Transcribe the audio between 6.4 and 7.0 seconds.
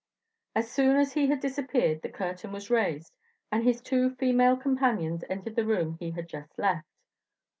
left.